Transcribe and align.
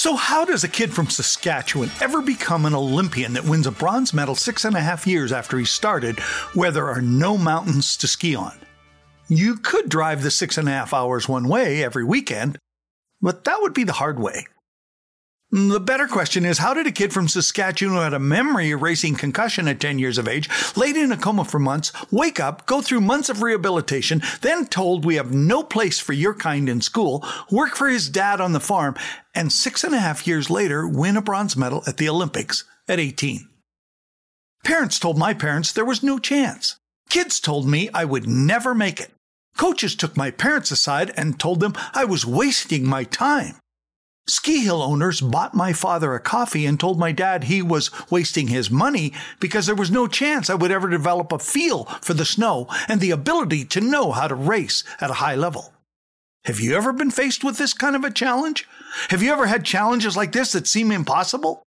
So, 0.00 0.16
how 0.16 0.46
does 0.46 0.64
a 0.64 0.68
kid 0.68 0.94
from 0.94 1.10
Saskatchewan 1.10 1.90
ever 2.00 2.22
become 2.22 2.64
an 2.64 2.74
Olympian 2.74 3.34
that 3.34 3.44
wins 3.44 3.66
a 3.66 3.70
bronze 3.70 4.14
medal 4.14 4.34
six 4.34 4.64
and 4.64 4.74
a 4.74 4.80
half 4.80 5.06
years 5.06 5.30
after 5.30 5.58
he 5.58 5.66
started 5.66 6.18
where 6.54 6.70
there 6.70 6.88
are 6.88 7.02
no 7.02 7.36
mountains 7.36 7.98
to 7.98 8.08
ski 8.08 8.34
on? 8.34 8.58
You 9.28 9.56
could 9.56 9.90
drive 9.90 10.22
the 10.22 10.30
six 10.30 10.56
and 10.56 10.66
a 10.70 10.72
half 10.72 10.94
hours 10.94 11.28
one 11.28 11.48
way 11.48 11.84
every 11.84 12.02
weekend, 12.02 12.56
but 13.20 13.44
that 13.44 13.58
would 13.60 13.74
be 13.74 13.84
the 13.84 13.92
hard 13.92 14.18
way. 14.18 14.46
The 15.52 15.80
better 15.80 16.06
question 16.06 16.44
is 16.44 16.58
how 16.58 16.74
did 16.74 16.86
a 16.86 16.92
kid 16.92 17.12
from 17.12 17.26
Saskatchewan 17.26 17.96
who 17.96 18.00
had 18.02 18.14
a 18.14 18.20
memory 18.20 18.70
erasing 18.70 19.16
concussion 19.16 19.66
at 19.66 19.80
10 19.80 19.98
years 19.98 20.16
of 20.16 20.28
age, 20.28 20.48
laid 20.76 20.96
in 20.96 21.10
a 21.10 21.16
coma 21.16 21.44
for 21.44 21.58
months, 21.58 21.92
wake 22.12 22.38
up, 22.38 22.66
go 22.66 22.80
through 22.80 23.00
months 23.00 23.28
of 23.28 23.42
rehabilitation, 23.42 24.22
then 24.42 24.66
told 24.66 25.04
we 25.04 25.16
have 25.16 25.34
no 25.34 25.64
place 25.64 25.98
for 25.98 26.12
your 26.12 26.34
kind 26.34 26.68
in 26.68 26.80
school, 26.80 27.24
work 27.50 27.74
for 27.74 27.88
his 27.88 28.08
dad 28.08 28.40
on 28.40 28.52
the 28.52 28.60
farm, 28.60 28.94
and 29.34 29.50
six 29.50 29.82
and 29.82 29.92
a 29.92 29.98
half 29.98 30.24
years 30.24 30.50
later 30.50 30.86
win 30.86 31.16
a 31.16 31.22
bronze 31.22 31.56
medal 31.56 31.82
at 31.84 31.96
the 31.96 32.08
Olympics 32.08 32.62
at 32.86 33.00
18? 33.00 33.48
Parents 34.62 35.00
told 35.00 35.18
my 35.18 35.34
parents 35.34 35.72
there 35.72 35.84
was 35.84 36.00
no 36.00 36.20
chance. 36.20 36.76
Kids 37.08 37.40
told 37.40 37.66
me 37.66 37.90
I 37.92 38.04
would 38.04 38.28
never 38.28 38.72
make 38.72 39.00
it. 39.00 39.10
Coaches 39.56 39.96
took 39.96 40.16
my 40.16 40.30
parents 40.30 40.70
aside 40.70 41.10
and 41.16 41.40
told 41.40 41.58
them 41.58 41.74
I 41.92 42.04
was 42.04 42.24
wasting 42.24 42.86
my 42.86 43.02
time. 43.02 43.56
Ski 44.30 44.60
hill 44.60 44.80
owners 44.80 45.20
bought 45.20 45.54
my 45.54 45.72
father 45.72 46.14
a 46.14 46.20
coffee 46.20 46.64
and 46.64 46.78
told 46.78 47.00
my 47.00 47.10
dad 47.10 47.44
he 47.44 47.62
was 47.62 47.90
wasting 48.10 48.46
his 48.46 48.70
money 48.70 49.12
because 49.40 49.66
there 49.66 49.74
was 49.74 49.90
no 49.90 50.06
chance 50.06 50.48
I 50.48 50.54
would 50.54 50.70
ever 50.70 50.88
develop 50.88 51.32
a 51.32 51.38
feel 51.40 51.86
for 52.00 52.14
the 52.14 52.24
snow 52.24 52.68
and 52.86 53.00
the 53.00 53.10
ability 53.10 53.64
to 53.64 53.80
know 53.80 54.12
how 54.12 54.28
to 54.28 54.36
race 54.36 54.84
at 55.00 55.10
a 55.10 55.14
high 55.14 55.34
level. 55.34 55.72
Have 56.44 56.60
you 56.60 56.76
ever 56.76 56.92
been 56.92 57.10
faced 57.10 57.42
with 57.42 57.58
this 57.58 57.74
kind 57.74 57.96
of 57.96 58.04
a 58.04 58.10
challenge? 58.10 58.68
Have 59.08 59.20
you 59.20 59.32
ever 59.32 59.46
had 59.46 59.64
challenges 59.64 60.16
like 60.16 60.30
this 60.30 60.52
that 60.52 60.68
seem 60.68 60.92
impossible? 60.92 61.64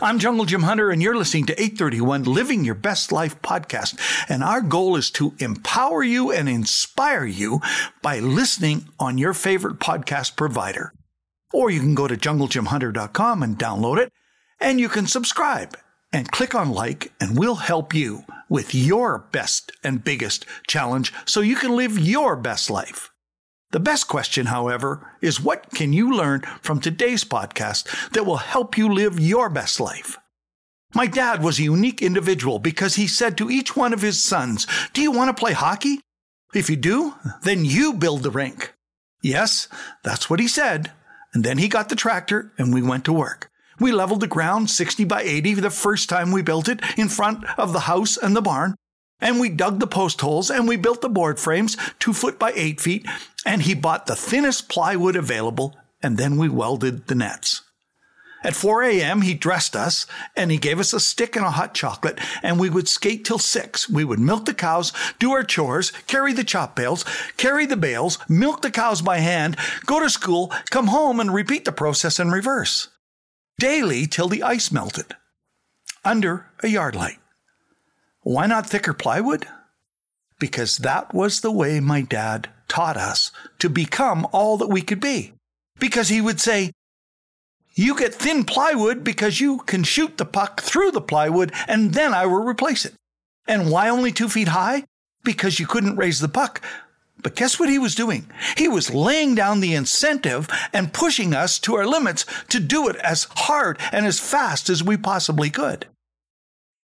I'm 0.00 0.18
Jungle 0.18 0.46
Jim 0.46 0.62
Hunter, 0.62 0.90
and 0.90 1.02
you're 1.02 1.14
listening 1.14 1.44
to 1.44 1.60
831 1.60 2.24
Living 2.24 2.64
Your 2.64 2.74
Best 2.74 3.12
Life 3.12 3.40
podcast. 3.42 4.00
And 4.30 4.42
our 4.42 4.62
goal 4.62 4.96
is 4.96 5.10
to 5.10 5.34
empower 5.38 6.02
you 6.02 6.32
and 6.32 6.48
inspire 6.48 7.26
you 7.26 7.60
by 8.00 8.18
listening 8.18 8.88
on 8.98 9.18
your 9.18 9.34
favorite 9.34 9.78
podcast 9.78 10.36
provider. 10.36 10.94
Or 11.52 11.70
you 11.70 11.80
can 11.80 11.94
go 11.94 12.06
to 12.06 12.16
junglejimhunter.com 12.16 13.42
and 13.42 13.58
download 13.58 13.98
it, 13.98 14.12
and 14.60 14.78
you 14.78 14.88
can 14.88 15.06
subscribe 15.06 15.76
and 16.12 16.30
click 16.30 16.54
on 16.54 16.70
like, 16.70 17.12
and 17.20 17.38
we'll 17.38 17.56
help 17.56 17.94
you 17.94 18.24
with 18.48 18.74
your 18.74 19.18
best 19.30 19.72
and 19.84 20.04
biggest 20.04 20.44
challenge 20.66 21.12
so 21.24 21.40
you 21.40 21.56
can 21.56 21.76
live 21.76 21.98
your 21.98 22.36
best 22.36 22.68
life. 22.68 23.10
The 23.70 23.80
best 23.80 24.08
question, 24.08 24.46
however, 24.46 25.08
is 25.22 25.40
what 25.40 25.70
can 25.70 25.92
you 25.92 26.12
learn 26.12 26.42
from 26.60 26.80
today's 26.80 27.22
podcast 27.22 28.10
that 28.10 28.26
will 28.26 28.38
help 28.38 28.76
you 28.76 28.92
live 28.92 29.20
your 29.20 29.48
best 29.48 29.78
life? 29.78 30.18
My 30.92 31.06
dad 31.06 31.44
was 31.44 31.60
a 31.60 31.64
unique 31.64 32.02
individual 32.02 32.58
because 32.58 32.96
he 32.96 33.06
said 33.06 33.38
to 33.38 33.48
each 33.48 33.76
one 33.76 33.92
of 33.92 34.02
his 34.02 34.20
sons, 34.20 34.66
Do 34.92 35.00
you 35.00 35.12
want 35.12 35.34
to 35.34 35.40
play 35.40 35.52
hockey? 35.52 36.00
If 36.52 36.68
you 36.68 36.74
do, 36.74 37.14
then 37.44 37.64
you 37.64 37.92
build 37.94 38.24
the 38.24 38.30
rink. 38.30 38.74
Yes, 39.22 39.68
that's 40.02 40.28
what 40.28 40.40
he 40.40 40.48
said. 40.48 40.90
And 41.32 41.44
then 41.44 41.58
he 41.58 41.68
got 41.68 41.88
the 41.88 41.96
tractor 41.96 42.52
and 42.58 42.74
we 42.74 42.82
went 42.82 43.04
to 43.04 43.12
work. 43.12 43.50
We 43.78 43.92
leveled 43.92 44.20
the 44.20 44.26
ground 44.26 44.68
60 44.68 45.04
by 45.04 45.22
80 45.22 45.54
the 45.54 45.70
first 45.70 46.08
time 46.08 46.32
we 46.32 46.42
built 46.42 46.68
it 46.68 46.80
in 46.98 47.08
front 47.08 47.44
of 47.58 47.72
the 47.72 47.80
house 47.80 48.16
and 48.16 48.36
the 48.36 48.42
barn. 48.42 48.74
And 49.20 49.38
we 49.38 49.48
dug 49.48 49.80
the 49.80 49.86
post 49.86 50.20
holes 50.20 50.50
and 50.50 50.66
we 50.66 50.76
built 50.76 51.02
the 51.02 51.08
board 51.08 51.38
frames 51.38 51.76
two 51.98 52.12
foot 52.12 52.38
by 52.38 52.52
eight 52.54 52.80
feet. 52.80 53.06
And 53.46 53.62
he 53.62 53.74
bought 53.74 54.06
the 54.06 54.16
thinnest 54.16 54.68
plywood 54.68 55.16
available 55.16 55.76
and 56.02 56.16
then 56.16 56.36
we 56.36 56.48
welded 56.48 57.06
the 57.06 57.14
nets. 57.14 57.62
At 58.42 58.56
4 58.56 58.84
a.m., 58.84 59.22
he 59.22 59.34
dressed 59.34 59.76
us 59.76 60.06
and 60.34 60.50
he 60.50 60.56
gave 60.56 60.80
us 60.80 60.92
a 60.92 61.00
stick 61.00 61.36
and 61.36 61.44
a 61.44 61.50
hot 61.50 61.74
chocolate, 61.74 62.18
and 62.42 62.58
we 62.58 62.70
would 62.70 62.88
skate 62.88 63.24
till 63.24 63.38
6. 63.38 63.88
We 63.90 64.04
would 64.04 64.18
milk 64.18 64.46
the 64.46 64.54
cows, 64.54 64.92
do 65.18 65.32
our 65.32 65.44
chores, 65.44 65.90
carry 66.06 66.32
the 66.32 66.44
chop 66.44 66.74
bales, 66.74 67.04
carry 67.36 67.66
the 67.66 67.76
bales, 67.76 68.18
milk 68.28 68.62
the 68.62 68.70
cows 68.70 69.02
by 69.02 69.18
hand, 69.18 69.56
go 69.84 70.00
to 70.00 70.08
school, 70.08 70.52
come 70.70 70.86
home, 70.86 71.20
and 71.20 71.34
repeat 71.34 71.64
the 71.64 71.72
process 71.72 72.18
in 72.18 72.30
reverse. 72.30 72.88
Daily 73.58 74.06
till 74.06 74.28
the 74.28 74.42
ice 74.42 74.72
melted. 74.72 75.14
Under 76.02 76.46
a 76.62 76.68
yard 76.68 76.96
light. 76.96 77.18
Why 78.22 78.46
not 78.46 78.66
thicker 78.66 78.94
plywood? 78.94 79.46
Because 80.38 80.78
that 80.78 81.12
was 81.12 81.40
the 81.40 81.52
way 81.52 81.78
my 81.80 82.00
dad 82.00 82.48
taught 82.68 82.96
us 82.96 83.32
to 83.58 83.68
become 83.68 84.26
all 84.32 84.56
that 84.56 84.68
we 84.68 84.80
could 84.80 85.00
be. 85.00 85.34
Because 85.78 86.08
he 86.08 86.22
would 86.22 86.40
say, 86.40 86.72
you 87.74 87.96
get 87.96 88.14
thin 88.14 88.44
plywood 88.44 89.04
because 89.04 89.40
you 89.40 89.58
can 89.58 89.84
shoot 89.84 90.18
the 90.18 90.24
puck 90.24 90.60
through 90.60 90.90
the 90.90 91.00
plywood 91.00 91.52
and 91.68 91.94
then 91.94 92.12
I 92.12 92.26
will 92.26 92.42
replace 92.42 92.84
it. 92.84 92.94
And 93.46 93.70
why 93.70 93.88
only 93.88 94.12
two 94.12 94.28
feet 94.28 94.48
high? 94.48 94.84
Because 95.24 95.58
you 95.58 95.66
couldn't 95.66 95.96
raise 95.96 96.20
the 96.20 96.28
puck. 96.28 96.62
But 97.22 97.36
guess 97.36 97.60
what 97.60 97.68
he 97.68 97.78
was 97.78 97.94
doing? 97.94 98.30
He 98.56 98.68
was 98.68 98.94
laying 98.94 99.34
down 99.34 99.60
the 99.60 99.74
incentive 99.74 100.48
and 100.72 100.92
pushing 100.92 101.34
us 101.34 101.58
to 101.60 101.76
our 101.76 101.86
limits 101.86 102.24
to 102.48 102.60
do 102.60 102.88
it 102.88 102.96
as 102.96 103.26
hard 103.30 103.78
and 103.92 104.06
as 104.06 104.18
fast 104.18 104.70
as 104.70 104.82
we 104.82 104.96
possibly 104.96 105.50
could. 105.50 105.86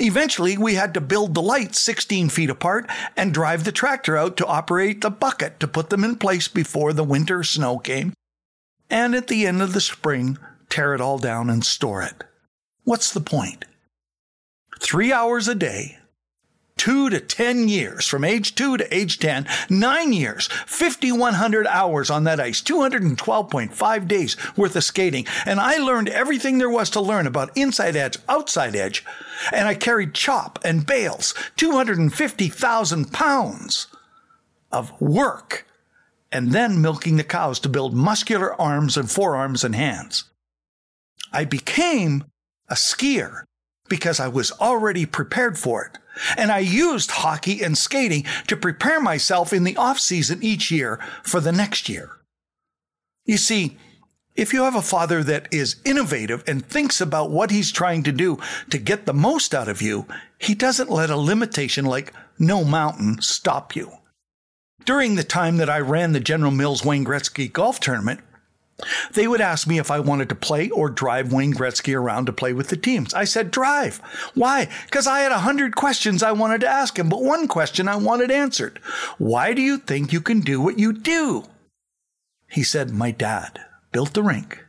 Eventually, 0.00 0.56
we 0.56 0.74
had 0.74 0.94
to 0.94 1.00
build 1.00 1.34
the 1.34 1.42
lights 1.42 1.80
16 1.80 2.28
feet 2.28 2.50
apart 2.50 2.88
and 3.16 3.34
drive 3.34 3.64
the 3.64 3.72
tractor 3.72 4.16
out 4.16 4.36
to 4.36 4.46
operate 4.46 5.00
the 5.00 5.10
bucket 5.10 5.58
to 5.60 5.66
put 5.66 5.90
them 5.90 6.04
in 6.04 6.16
place 6.16 6.46
before 6.46 6.92
the 6.92 7.04
winter 7.04 7.42
snow 7.42 7.78
came. 7.78 8.12
And 8.90 9.14
at 9.14 9.26
the 9.26 9.46
end 9.46 9.60
of 9.60 9.72
the 9.72 9.80
spring, 9.80 10.38
tear 10.68 10.94
it 10.94 11.00
all 11.00 11.18
down 11.18 11.50
and 11.50 11.64
store 11.64 12.02
it. 12.02 12.24
What's 12.84 13.12
the 13.12 13.20
point? 13.20 13.64
Three 14.80 15.12
hours 15.12 15.48
a 15.48 15.54
day, 15.54 15.98
two 16.78 17.10
to 17.10 17.20
10 17.20 17.68
years, 17.68 18.06
from 18.06 18.24
age 18.24 18.54
two 18.54 18.76
to 18.78 18.96
age 18.96 19.18
10, 19.18 19.46
nine 19.68 20.12
years, 20.12 20.46
5,100 20.66 21.66
hours 21.66 22.08
on 22.08 22.24
that 22.24 22.40
ice, 22.40 22.62
212.5 22.62 24.08
days 24.08 24.36
worth 24.56 24.76
of 24.76 24.84
skating. 24.84 25.26
And 25.44 25.60
I 25.60 25.76
learned 25.76 26.08
everything 26.08 26.58
there 26.58 26.70
was 26.70 26.88
to 26.90 27.00
learn 27.00 27.26
about 27.26 27.54
inside 27.56 27.96
edge, 27.96 28.16
outside 28.28 28.74
edge. 28.74 29.04
And 29.52 29.68
I 29.68 29.74
carried 29.74 30.14
chop 30.14 30.58
and 30.64 30.86
bales, 30.86 31.34
250,000 31.56 33.12
pounds 33.12 33.88
of 34.72 34.98
work, 35.00 35.66
and 36.30 36.52
then 36.52 36.80
milking 36.80 37.16
the 37.16 37.24
cows 37.24 37.58
to 37.60 37.68
build 37.68 37.94
muscular 37.94 38.58
arms 38.60 38.96
and 38.96 39.10
forearms 39.10 39.64
and 39.64 39.74
hands. 39.74 40.24
I 41.32 41.44
became 41.44 42.24
a 42.68 42.74
skier 42.74 43.42
because 43.88 44.20
I 44.20 44.28
was 44.28 44.52
already 44.52 45.06
prepared 45.06 45.58
for 45.58 45.84
it. 45.84 45.98
And 46.36 46.50
I 46.50 46.58
used 46.58 47.10
hockey 47.10 47.62
and 47.62 47.78
skating 47.78 48.24
to 48.48 48.56
prepare 48.56 49.00
myself 49.00 49.52
in 49.52 49.64
the 49.64 49.76
off 49.76 50.00
season 50.00 50.40
each 50.42 50.70
year 50.70 50.98
for 51.22 51.40
the 51.40 51.52
next 51.52 51.88
year. 51.88 52.10
You 53.24 53.36
see, 53.36 53.76
if 54.34 54.52
you 54.52 54.62
have 54.62 54.76
a 54.76 54.82
father 54.82 55.22
that 55.24 55.48
is 55.52 55.76
innovative 55.84 56.44
and 56.46 56.64
thinks 56.64 57.00
about 57.00 57.30
what 57.30 57.50
he's 57.50 57.72
trying 57.72 58.04
to 58.04 58.12
do 58.12 58.38
to 58.70 58.78
get 58.78 59.04
the 59.04 59.14
most 59.14 59.54
out 59.54 59.68
of 59.68 59.82
you, 59.82 60.06
he 60.38 60.54
doesn't 60.54 60.90
let 60.90 61.10
a 61.10 61.16
limitation 61.16 61.84
like 61.84 62.12
no 62.38 62.64
mountain 62.64 63.20
stop 63.20 63.74
you. 63.74 63.92
During 64.84 65.16
the 65.16 65.24
time 65.24 65.56
that 65.56 65.68
I 65.68 65.80
ran 65.80 66.12
the 66.12 66.20
General 66.20 66.52
Mills 66.52 66.84
Wayne 66.84 67.04
Gretzky 67.04 67.52
golf 67.52 67.80
tournament, 67.80 68.20
they 69.12 69.26
would 69.26 69.40
ask 69.40 69.66
me 69.66 69.78
if 69.78 69.90
I 69.90 69.98
wanted 70.00 70.28
to 70.28 70.34
play 70.34 70.70
or 70.70 70.88
drive 70.88 71.32
Wayne 71.32 71.52
Gretzky 71.52 71.96
around 71.96 72.26
to 72.26 72.32
play 72.32 72.52
with 72.52 72.68
the 72.68 72.76
teams. 72.76 73.12
I 73.12 73.24
said, 73.24 73.50
drive. 73.50 73.98
Why? 74.34 74.68
Because 74.84 75.06
I 75.06 75.20
had 75.20 75.32
a 75.32 75.40
hundred 75.40 75.74
questions 75.74 76.22
I 76.22 76.32
wanted 76.32 76.60
to 76.60 76.68
ask 76.68 76.98
him, 76.98 77.08
but 77.08 77.22
one 77.22 77.48
question 77.48 77.88
I 77.88 77.96
wanted 77.96 78.30
answered. 78.30 78.78
Why 79.18 79.52
do 79.52 79.62
you 79.62 79.78
think 79.78 80.12
you 80.12 80.20
can 80.20 80.40
do 80.40 80.60
what 80.60 80.78
you 80.78 80.92
do? 80.92 81.44
He 82.48 82.62
said, 82.62 82.90
my 82.90 83.10
dad 83.10 83.60
built 83.92 84.14
the 84.14 84.22
rink. 84.22 84.64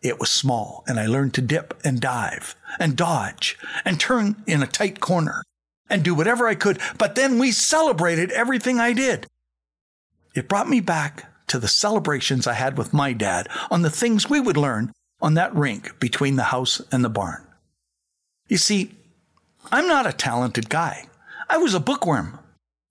It 0.00 0.20
was 0.20 0.30
small, 0.30 0.84
and 0.86 1.00
I 1.00 1.06
learned 1.06 1.34
to 1.34 1.40
dip 1.40 1.80
and 1.82 1.98
dive 1.98 2.54
and 2.78 2.96
dodge 2.96 3.58
and 3.84 3.98
turn 3.98 4.36
in 4.46 4.62
a 4.62 4.66
tight 4.66 5.00
corner 5.00 5.42
and 5.88 6.02
do 6.02 6.14
whatever 6.14 6.46
I 6.46 6.54
could. 6.54 6.78
But 6.98 7.14
then 7.14 7.38
we 7.38 7.50
celebrated 7.50 8.30
everything 8.30 8.78
I 8.78 8.92
did. 8.92 9.26
It 10.34 10.48
brought 10.48 10.68
me 10.68 10.80
back 10.80 11.30
to 11.54 11.60
the 11.60 11.68
celebrations 11.68 12.48
I 12.48 12.54
had 12.54 12.76
with 12.76 12.92
my 12.92 13.12
dad 13.12 13.48
on 13.70 13.82
the 13.82 13.88
things 13.88 14.28
we 14.28 14.40
would 14.40 14.56
learn 14.56 14.92
on 15.22 15.34
that 15.34 15.54
rink 15.54 16.00
between 16.00 16.34
the 16.34 16.50
house 16.50 16.80
and 16.90 17.04
the 17.04 17.08
barn. 17.08 17.46
You 18.48 18.56
see, 18.56 18.92
I'm 19.70 19.86
not 19.86 20.04
a 20.04 20.12
talented 20.12 20.68
guy. 20.68 21.06
I 21.48 21.58
was 21.58 21.72
a 21.72 21.78
bookworm. 21.78 22.40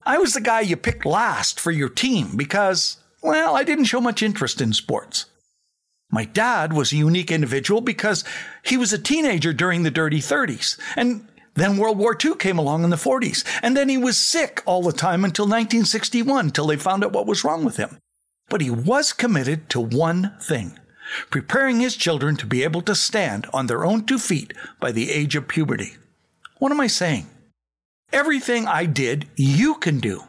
I 0.06 0.16
was 0.16 0.32
the 0.32 0.40
guy 0.40 0.62
you 0.62 0.78
picked 0.78 1.04
last 1.04 1.60
for 1.60 1.70
your 1.72 1.90
team 1.90 2.38
because, 2.38 2.96
well, 3.22 3.54
I 3.54 3.64
didn't 3.64 3.84
show 3.84 4.00
much 4.00 4.22
interest 4.22 4.62
in 4.62 4.72
sports. 4.72 5.26
My 6.10 6.24
dad 6.24 6.72
was 6.72 6.90
a 6.90 6.96
unique 6.96 7.30
individual 7.30 7.82
because 7.82 8.24
he 8.64 8.78
was 8.78 8.94
a 8.94 8.98
teenager 8.98 9.52
during 9.52 9.82
the 9.82 9.90
dirty 9.90 10.20
30s, 10.20 10.80
and 10.96 11.28
then 11.52 11.76
World 11.76 11.98
War 11.98 12.16
II 12.24 12.36
came 12.36 12.56
along 12.56 12.82
in 12.82 12.88
the 12.88 12.96
40s, 12.96 13.44
and 13.62 13.76
then 13.76 13.90
he 13.90 13.98
was 13.98 14.16
sick 14.16 14.62
all 14.64 14.82
the 14.82 14.90
time 14.90 15.22
until 15.22 15.44
1961, 15.44 16.52
till 16.52 16.66
they 16.66 16.78
found 16.78 17.04
out 17.04 17.12
what 17.12 17.26
was 17.26 17.44
wrong 17.44 17.62
with 17.62 17.76
him. 17.76 17.98
But 18.48 18.60
he 18.60 18.70
was 18.70 19.12
committed 19.12 19.68
to 19.70 19.80
one 19.80 20.34
thing 20.40 20.78
preparing 21.30 21.80
his 21.80 21.96
children 21.96 22.36
to 22.36 22.46
be 22.46 22.62
able 22.64 22.82
to 22.82 22.94
stand 22.94 23.46
on 23.52 23.66
their 23.66 23.84
own 23.84 24.04
two 24.04 24.18
feet 24.18 24.52
by 24.80 24.92
the 24.92 25.10
age 25.10 25.36
of 25.36 25.48
puberty. 25.48 25.96
What 26.58 26.72
am 26.72 26.80
I 26.80 26.86
saying? 26.86 27.26
Everything 28.12 28.66
I 28.66 28.86
did, 28.86 29.28
you 29.36 29.74
can 29.74 30.00
do. 30.00 30.22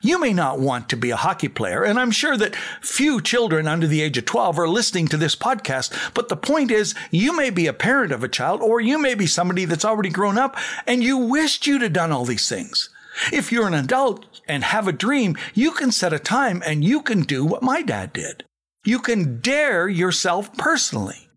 You 0.00 0.20
may 0.20 0.32
not 0.32 0.60
want 0.60 0.88
to 0.90 0.96
be 0.96 1.10
a 1.10 1.16
hockey 1.16 1.48
player, 1.48 1.82
and 1.82 1.98
I'm 1.98 2.12
sure 2.12 2.36
that 2.36 2.54
few 2.80 3.20
children 3.20 3.66
under 3.66 3.86
the 3.88 4.00
age 4.00 4.16
of 4.16 4.26
12 4.26 4.56
are 4.60 4.68
listening 4.68 5.08
to 5.08 5.16
this 5.16 5.34
podcast, 5.34 6.14
but 6.14 6.28
the 6.28 6.36
point 6.36 6.70
is, 6.70 6.94
you 7.10 7.36
may 7.36 7.50
be 7.50 7.66
a 7.66 7.72
parent 7.72 8.12
of 8.12 8.22
a 8.22 8.28
child, 8.28 8.62
or 8.62 8.80
you 8.80 8.96
may 8.96 9.16
be 9.16 9.26
somebody 9.26 9.64
that's 9.64 9.84
already 9.84 10.08
grown 10.08 10.38
up, 10.38 10.56
and 10.86 11.02
you 11.02 11.18
wished 11.18 11.66
you'd 11.66 11.82
have 11.82 11.92
done 11.92 12.12
all 12.12 12.24
these 12.24 12.48
things. 12.48 12.90
If 13.32 13.52
you're 13.52 13.66
an 13.66 13.74
adult 13.74 14.26
and 14.46 14.64
have 14.64 14.88
a 14.88 14.92
dream, 14.92 15.36
you 15.54 15.72
can 15.72 15.92
set 15.92 16.12
a 16.12 16.18
time 16.18 16.62
and 16.66 16.84
you 16.84 17.02
can 17.02 17.22
do 17.22 17.44
what 17.44 17.62
my 17.62 17.82
dad 17.82 18.12
did. 18.12 18.44
You 18.84 19.00
can 19.00 19.40
dare 19.40 19.88
yourself 19.88 20.56
personally. 20.56 21.28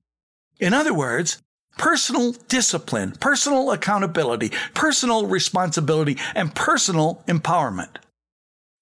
In 0.59 0.73
other 0.73 0.93
words, 0.93 1.39
personal 1.77 2.33
discipline, 2.47 3.13
personal 3.13 3.71
accountability, 3.71 4.51
personal 4.73 5.25
responsibility, 5.25 6.17
and 6.35 6.53
personal 6.53 7.23
empowerment. 7.27 7.97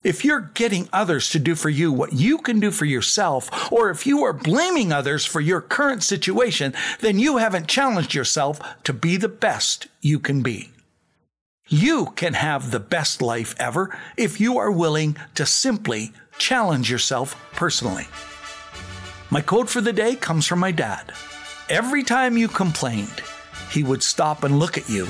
If 0.01 0.23
you're 0.23 0.51
getting 0.53 0.87
others 0.93 1.29
to 1.31 1.39
do 1.39 1.55
for 1.55 1.69
you 1.69 1.91
what 1.91 2.13
you 2.13 2.37
can 2.37 2.61
do 2.61 2.71
for 2.71 2.85
yourself, 2.85 3.71
or 3.71 3.89
if 3.89 4.07
you 4.07 4.23
are 4.23 4.31
blaming 4.31 4.93
others 4.93 5.25
for 5.25 5.41
your 5.41 5.59
current 5.59 6.03
situation, 6.03 6.73
then 7.01 7.19
you 7.19 7.37
haven't 7.37 7.67
challenged 7.67 8.13
yourself 8.13 8.61
to 8.83 8.93
be 8.93 9.17
the 9.17 9.27
best 9.27 9.87
you 9.99 10.19
can 10.19 10.41
be. 10.41 10.71
You 11.71 12.07
can 12.15 12.33
have 12.33 12.71
the 12.71 12.79
best 12.79 13.21
life 13.21 13.53
ever 13.59 13.95
if 14.17 14.41
you 14.41 14.57
are 14.57 14.71
willing 14.71 15.15
to 15.35 15.45
simply 15.45 16.13
challenge 16.39 16.89
yourself 16.89 17.39
personally. 17.53 18.07
My 19.29 19.41
quote 19.41 19.69
for 19.69 19.79
the 19.79 19.93
day 19.93 20.15
comes 20.15 20.47
from 20.47 20.57
my 20.57 20.71
dad. 20.71 21.13
Every 21.69 22.01
time 22.01 22.37
you 22.37 22.47
complained, 22.47 23.21
he 23.69 23.83
would 23.83 24.01
stop 24.01 24.43
and 24.43 24.57
look 24.57 24.79
at 24.79 24.89
you 24.89 25.07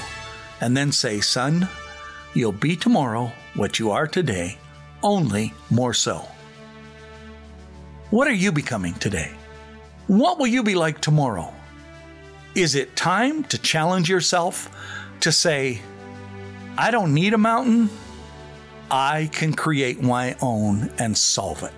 and 0.59 0.75
then 0.75 0.91
say, 0.91 1.21
Son, 1.21 1.69
you'll 2.33 2.51
be 2.51 2.75
tomorrow 2.75 3.31
what 3.55 3.79
you 3.79 3.91
are 3.91 4.05
today 4.05 4.57
only 5.01 5.53
more 5.69 5.93
so. 5.93 6.27
What 8.09 8.27
are 8.27 8.33
you 8.33 8.51
becoming 8.51 8.95
today? 8.95 9.31
What 10.07 10.37
will 10.37 10.47
you 10.47 10.63
be 10.63 10.75
like 10.75 10.99
tomorrow? 10.99 11.53
Is 12.53 12.75
it 12.75 12.97
time 12.97 13.45
to 13.45 13.57
challenge 13.57 14.09
yourself 14.09 14.69
to 15.21 15.31
say, 15.31 15.81
I 16.79 16.91
don't 16.91 17.13
need 17.13 17.33
a 17.33 17.37
mountain, 17.37 17.89
I 18.89 19.29
can 19.33 19.51
create 19.51 20.01
my 20.01 20.37
own 20.41 20.89
and 20.97 21.17
solve 21.17 21.61
it? 21.63 21.73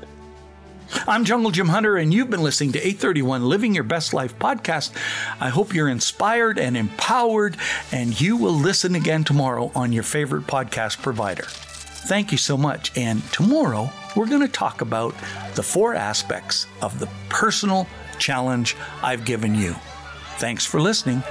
I'm 1.08 1.26
Jungle 1.26 1.50
Jim 1.50 1.70
Hunter, 1.70 1.98
and 1.98 2.14
you've 2.14 2.30
been 2.30 2.44
listening 2.44 2.74
to 2.74 2.80
831 2.80 3.44
Living 3.44 3.74
Your 3.74 3.84
Best 3.84 4.14
Life 4.14 4.38
podcast. 4.38 4.92
I 5.40 5.50
hope 5.50 5.74
you're 5.74 5.90
inspired 5.90 6.60
and 6.60 6.78
empowered, 6.78 7.58
and 7.92 8.22
you 8.22 8.38
will 8.38 8.54
listen 8.54 8.94
again 8.94 9.24
tomorrow 9.24 9.72
on 9.74 9.92
your 9.92 10.04
favorite 10.04 10.46
podcast 10.46 11.02
provider. 11.02 11.46
Thank 11.46 12.32
you 12.32 12.38
so 12.38 12.56
much. 12.56 12.96
And 12.96 13.24
tomorrow, 13.32 13.92
we're 14.16 14.30
going 14.30 14.46
to 14.46 14.54
talk 14.54 14.82
about 14.82 15.16
the 15.56 15.64
four 15.64 15.96
aspects 15.96 16.68
of 16.80 17.00
the 17.00 17.10
personal 17.28 17.88
challenge 18.20 18.78
I've 19.02 19.26
given 19.26 19.56
you. 19.56 19.76
Thanks 20.38 20.64
for 20.64 20.80
listening. 20.80 21.24